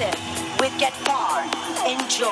[0.00, 0.10] are
[0.60, 1.44] with Get Far.
[1.86, 2.26] Enjoy.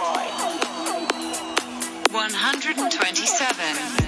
[2.10, 4.01] 127.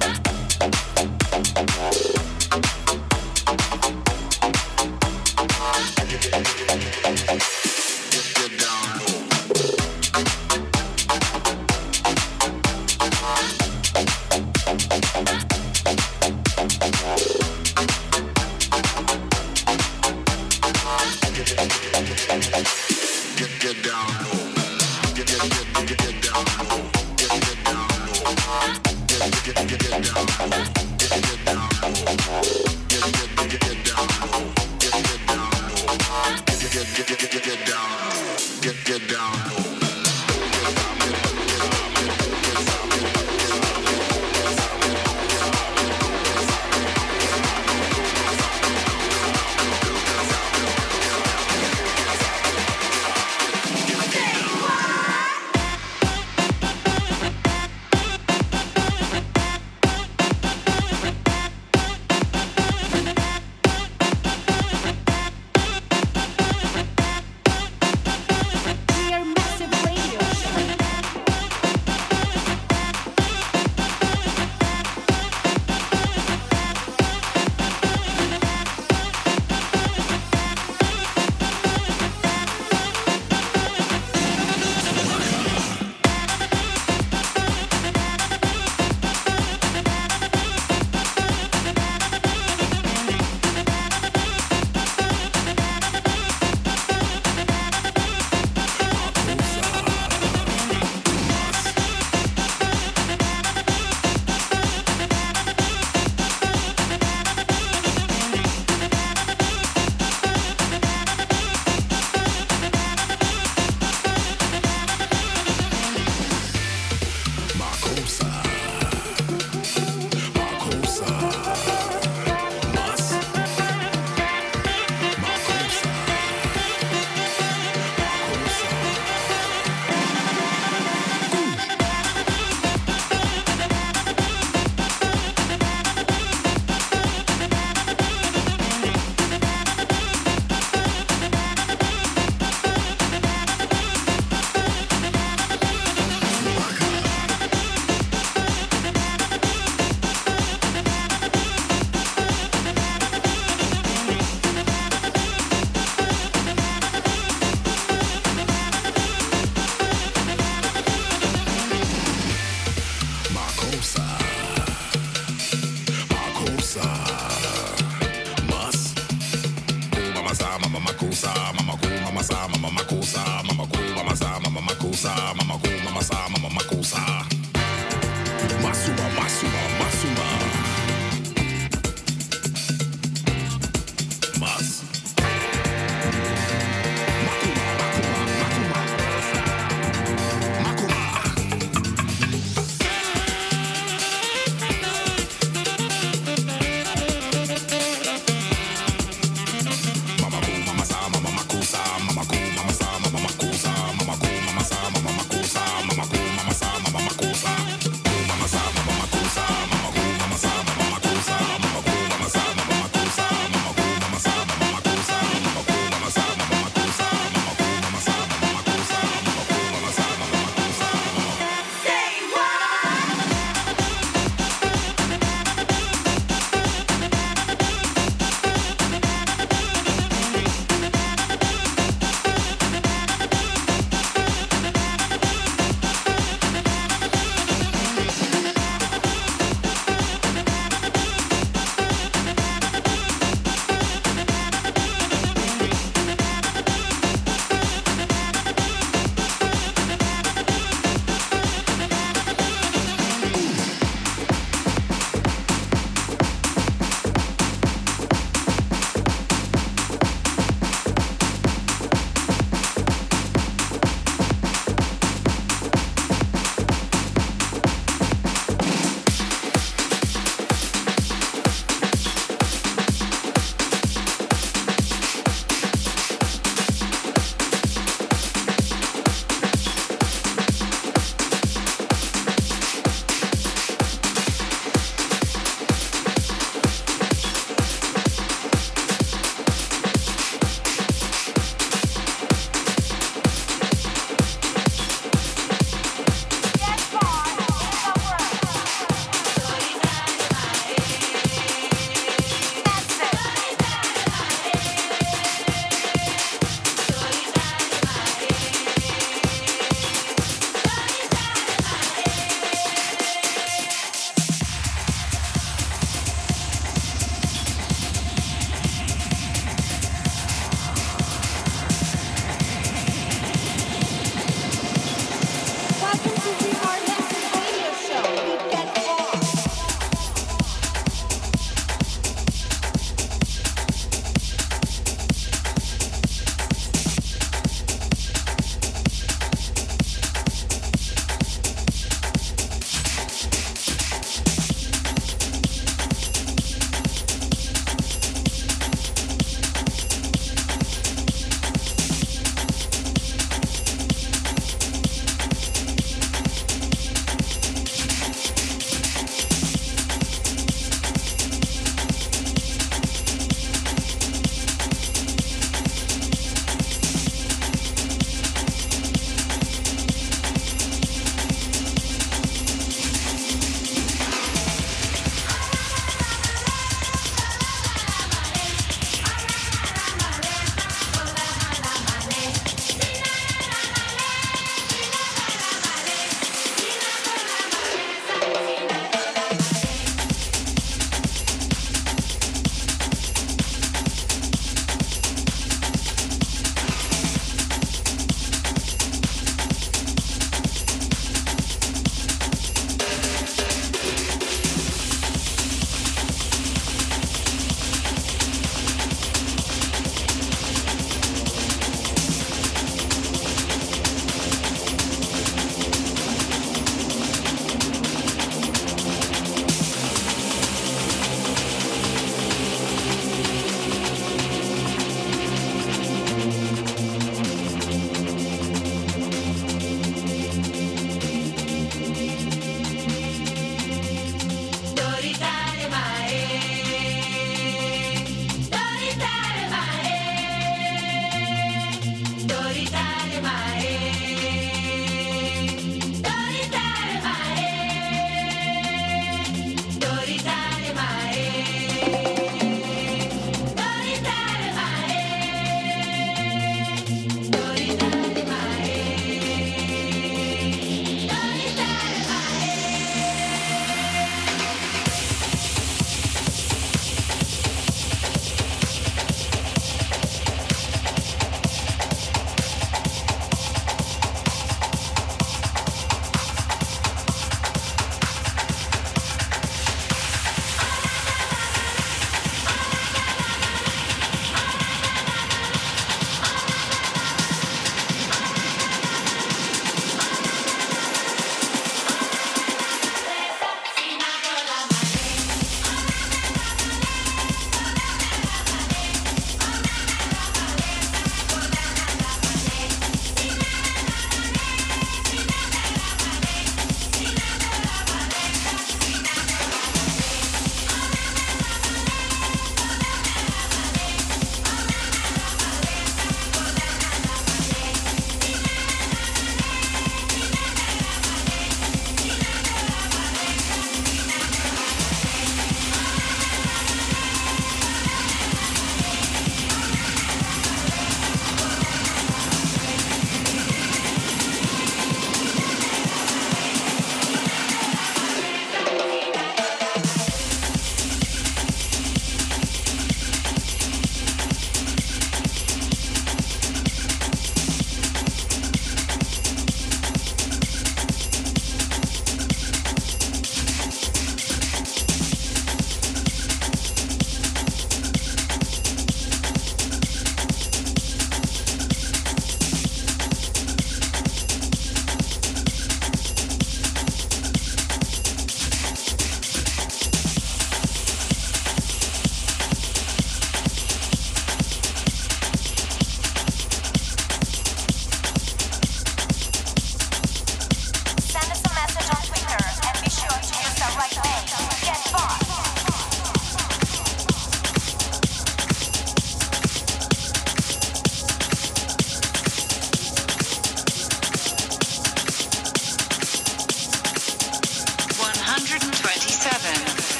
[0.00, 0.27] Mama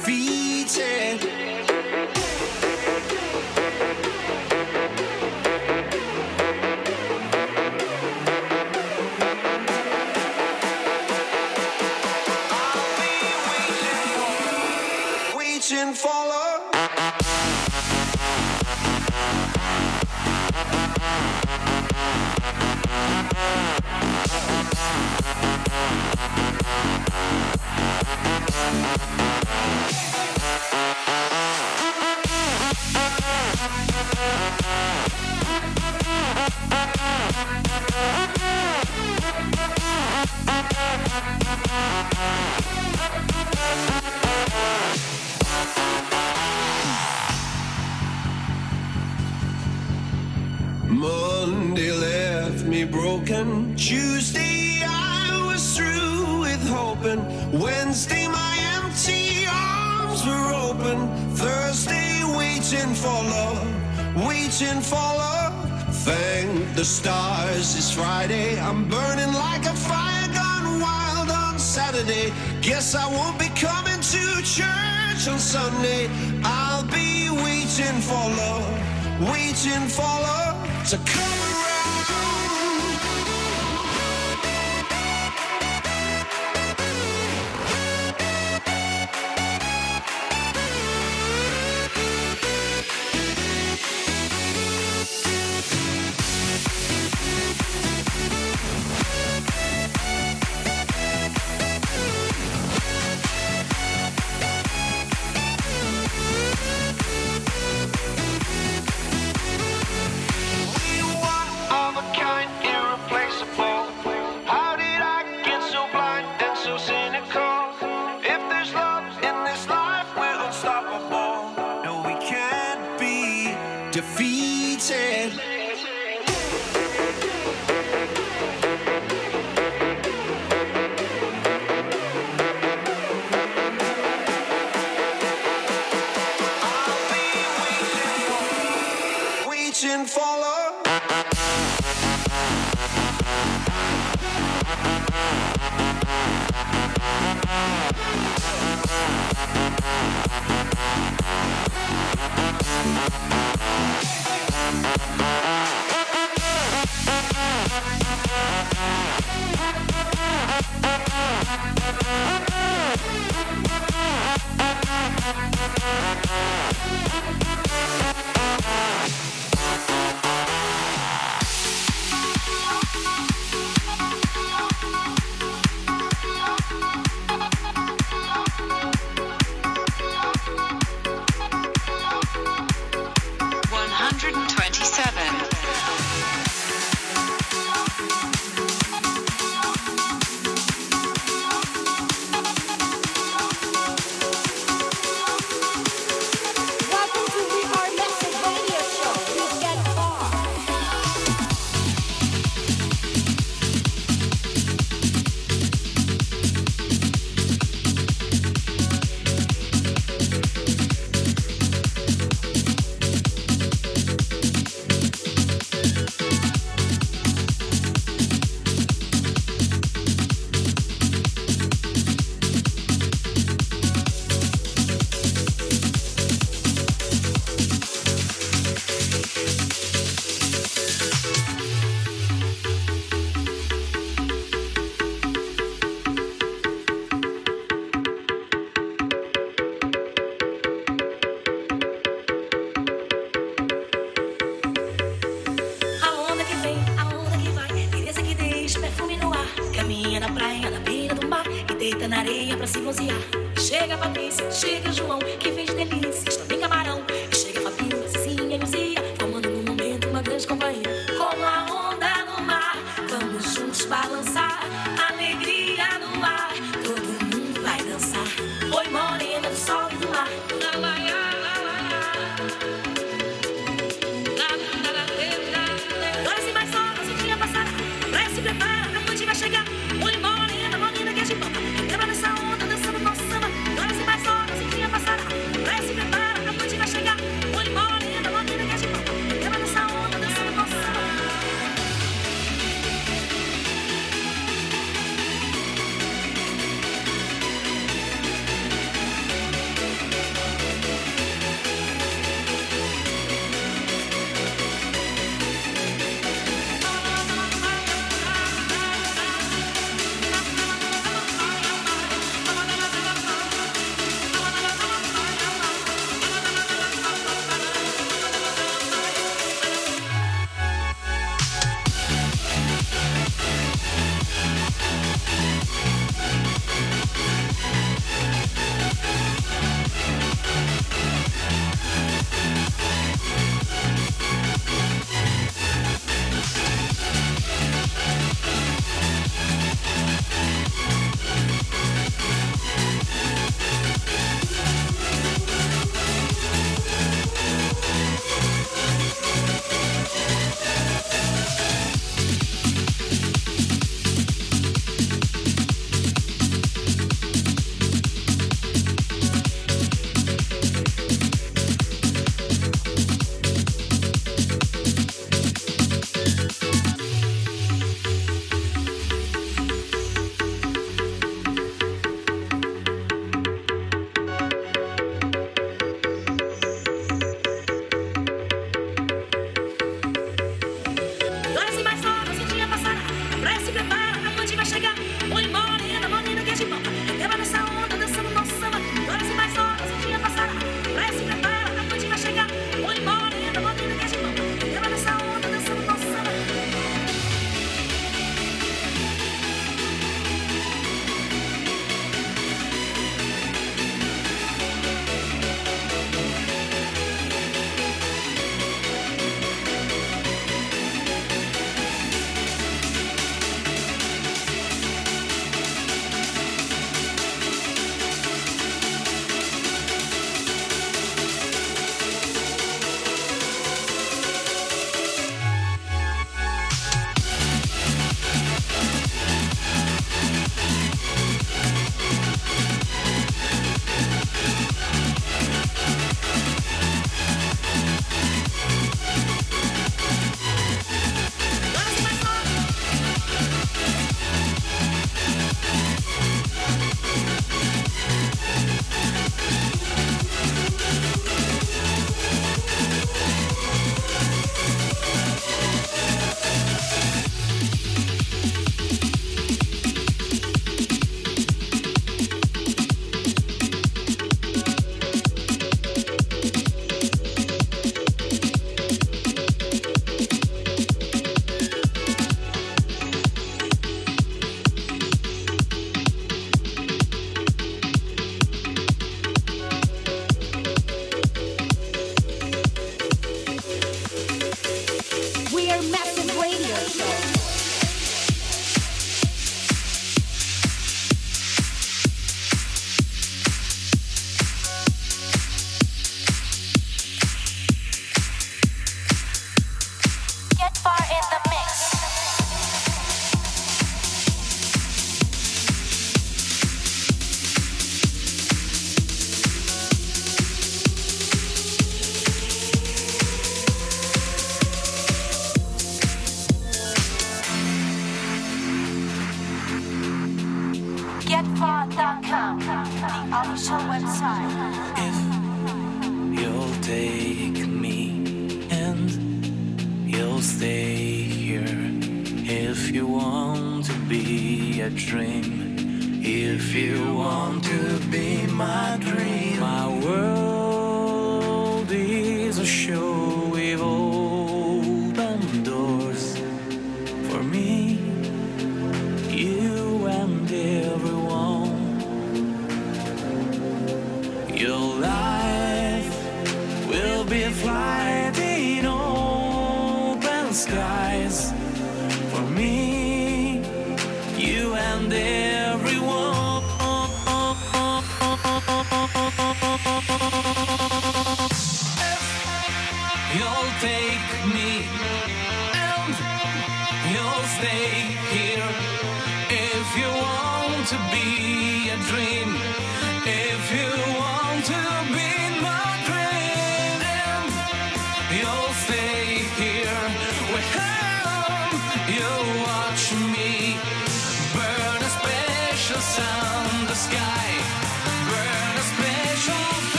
[0.00, 0.31] the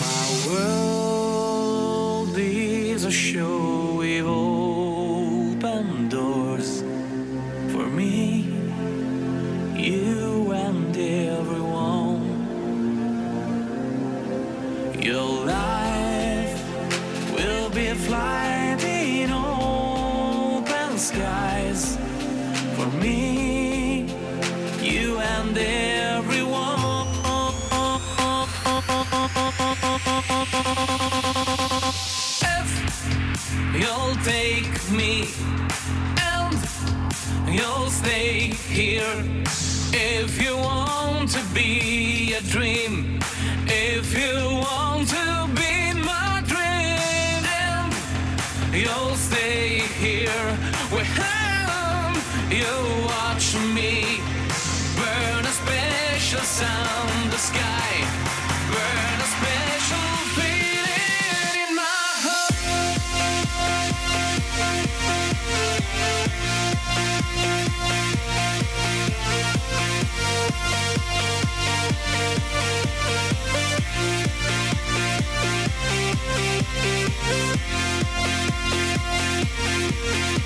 [0.00, 4.81] My world is a show with open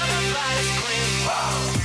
[0.00, 1.77] Everybody's scream, wow.